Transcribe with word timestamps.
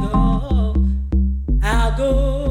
go, 0.00 0.74
I'll 1.62 1.96
go. 1.96 2.47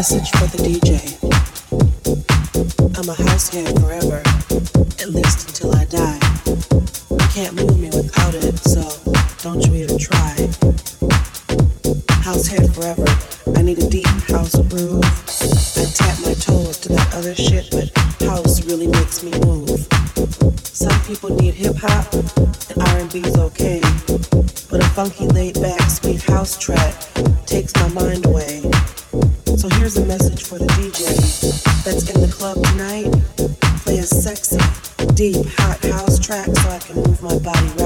message 0.00 0.30
for 0.30 0.46
the 0.56 0.62
DJ. 0.64 0.96
I'm 2.96 3.06
a 3.06 3.14
house 3.28 3.50
here 3.50 3.68
forever, 3.84 4.22
at 4.96 5.10
least 5.10 5.48
until 5.50 5.76
I 5.76 5.84
die. 5.84 6.18
You 7.10 7.28
can't 7.36 7.54
move 7.54 7.78
me 7.78 7.90
without 7.92 8.32
it, 8.32 8.56
so 8.64 8.80
don't 9.44 9.60
you 9.66 9.74
even 9.74 9.98
try. 9.98 10.32
House 12.24 12.46
here 12.46 12.66
forever. 12.72 13.04
I 13.58 13.60
need 13.60 13.76
a 13.76 13.90
deep 13.90 14.06
house 14.32 14.56
groove. 14.72 15.04
I 15.04 15.84
tap 15.92 16.16
my 16.24 16.32
toes 16.32 16.78
to 16.78 16.88
that 16.96 17.12
other 17.12 17.34
shit, 17.34 17.68
but 17.70 17.92
house 18.26 18.64
really 18.64 18.86
makes 18.86 19.22
me 19.22 19.32
move. 19.44 19.86
Some 20.64 20.98
people 21.02 21.28
need 21.28 21.52
hip 21.52 21.76
hop, 21.76 22.10
and 22.14 22.80
R&B's 22.96 23.36
okay, 23.36 23.80
but 24.70 24.80
a 24.80 24.88
funky 24.96 25.26
laid 25.26 25.60
back 25.60 25.82
sweet 25.90 26.22
house 26.22 26.56
track 26.56 26.94
takes 27.44 27.74
my 27.76 27.88
mind 27.88 28.24
away 28.24 28.49
message 30.10 30.42
for 30.42 30.58
the 30.58 30.66
DJ 30.74 31.06
that's 31.84 32.10
in 32.10 32.20
the 32.20 32.26
club 32.26 32.56
tonight. 32.64 33.12
Play 33.84 33.98
a 33.98 34.02
sexy, 34.02 34.58
deep, 35.14 35.46
hot 35.56 35.78
house 35.84 36.18
track 36.18 36.46
so 36.46 36.68
I 36.68 36.80
can 36.80 36.96
move 36.96 37.22
my 37.22 37.38
body. 37.38 37.79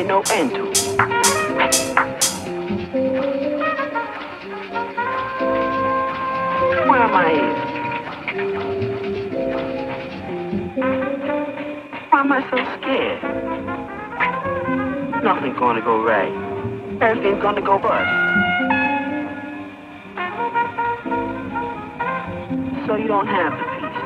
Ain't 0.00 0.08
no 0.08 0.22
end 0.32 0.50
to 0.54 0.70
it. 0.70 0.78
Where 6.88 7.02
am 7.02 7.14
I? 7.14 7.32
Why 12.08 12.20
am 12.20 12.32
I 12.32 12.40
so 12.50 12.56
scared? 12.76 13.20
Nothing's 15.22 15.58
gonna 15.58 15.82
go 15.82 16.02
right. 16.02 16.32
Everything's 17.02 17.42
gonna 17.42 17.60
go 17.60 17.78
bust. 17.78 18.08
So 22.86 22.96
you 22.96 23.06
don't 23.06 23.26
have 23.26 23.52
the 23.52 23.64
peace. 23.76 24.00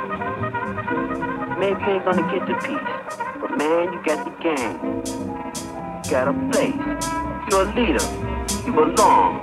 Maybe 1.61 1.81
you 1.81 1.91
ain't 1.93 2.05
gonna 2.05 2.27
get 2.33 2.47
the 2.49 2.55
peace. 2.67 2.95
But 3.41 3.51
man, 3.59 3.93
you 3.93 4.03
got 4.05 4.25
the 4.25 4.31
game. 4.43 5.14
Got 6.15 6.29
a 6.29 6.33
place. 6.53 6.77
You're 7.51 7.63
a 7.63 7.75
leader. 7.75 8.05
You 8.65 8.73
belong. 8.73 9.39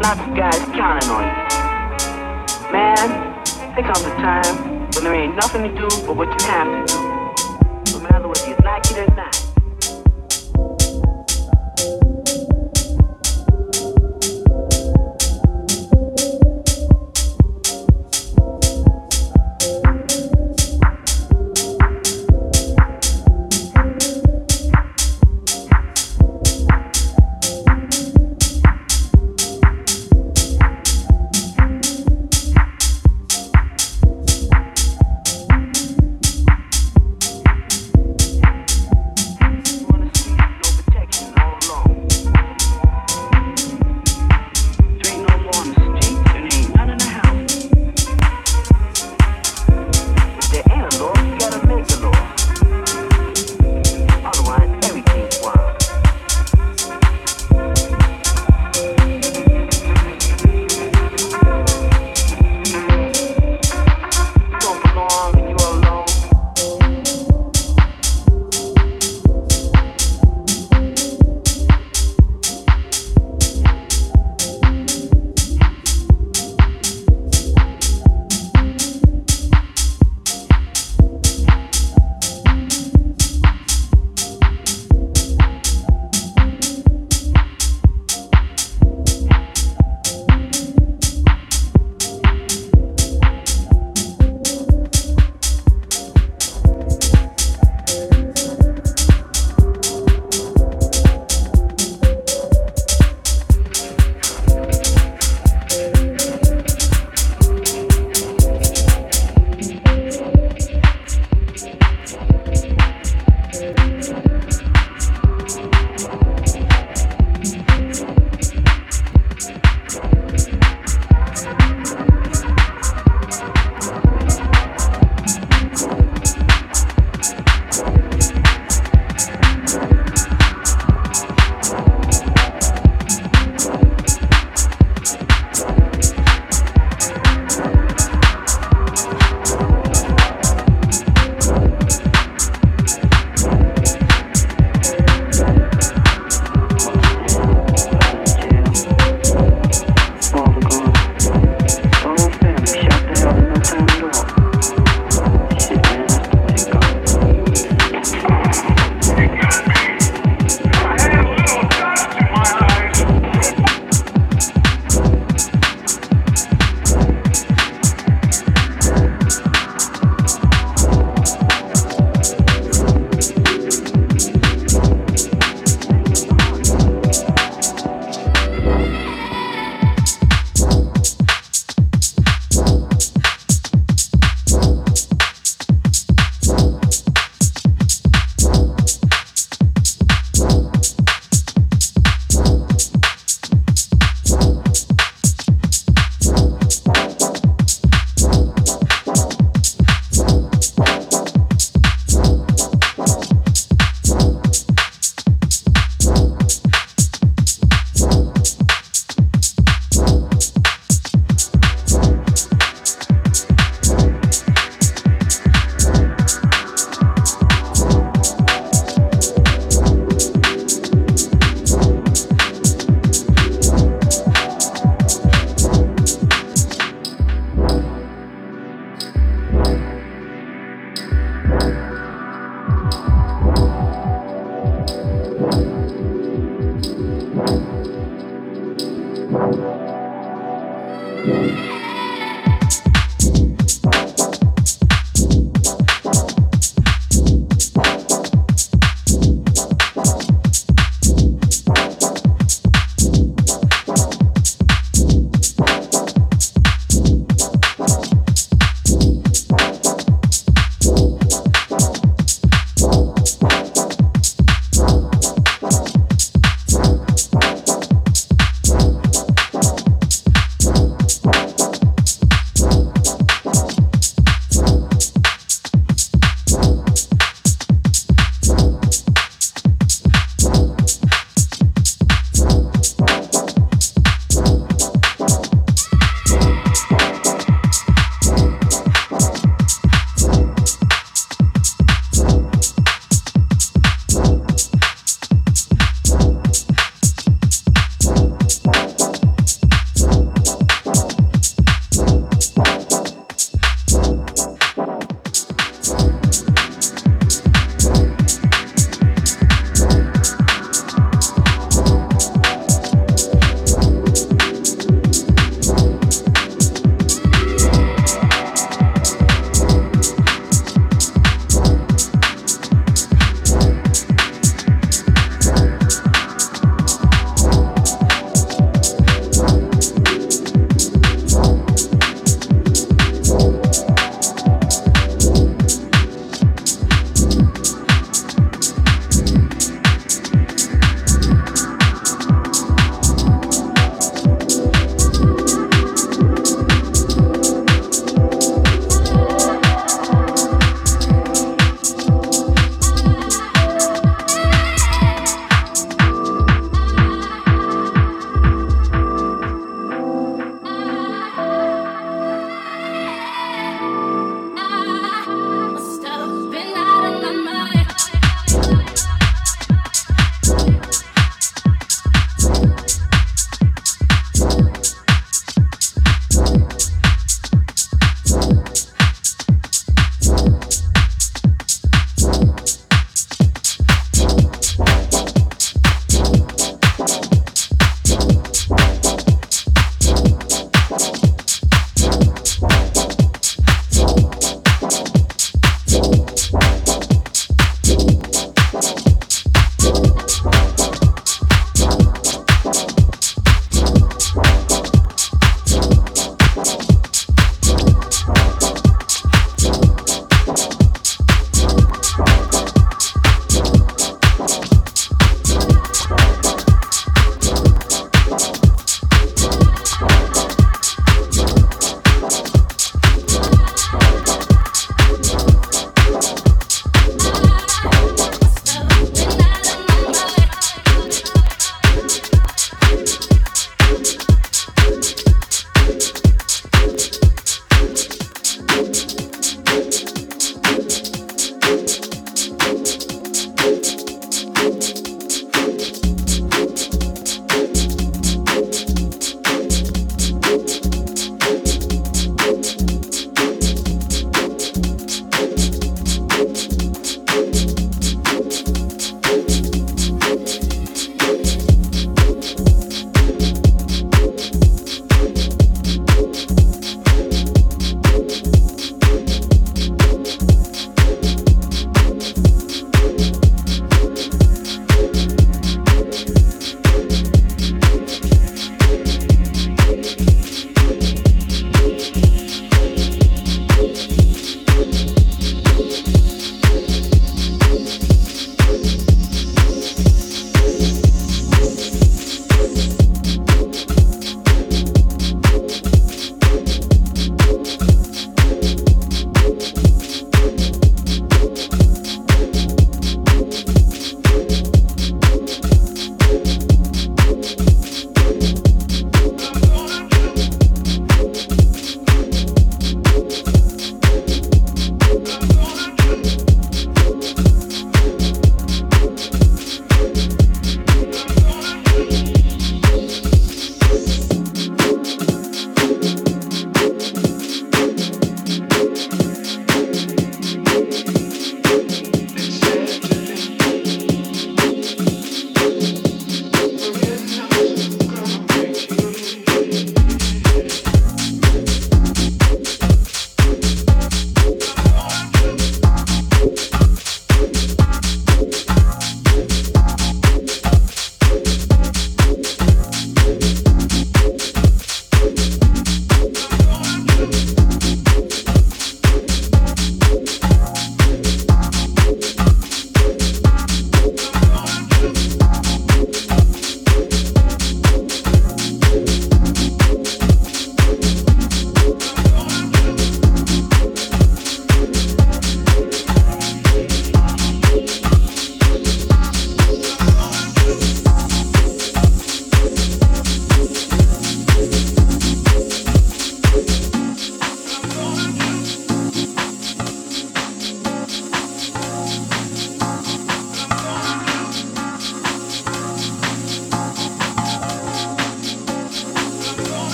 Lots 0.00 0.20
of 0.20 0.36
guys 0.36 0.56
counting 0.66 1.10
on 1.10 1.24
you. 1.26 2.72
Man, 2.72 3.44
there 3.74 3.82
comes 3.82 4.02
a 4.02 4.14
time 4.22 4.88
when 4.94 5.02
there 5.02 5.14
ain't 5.14 5.34
nothing 5.34 5.62
to 5.64 5.68
do 5.74 5.88
but 6.06 6.14
what 6.14 6.28
you 6.28 6.46
have 6.46 6.86
to 6.86 6.94
do. 6.94 7.98
No 7.98 8.08
matter 8.08 8.28
whether 8.28 8.48
you 8.48 8.56
like 8.62 8.88
it 8.92 8.98
or 8.98 9.14
not. 9.16 9.41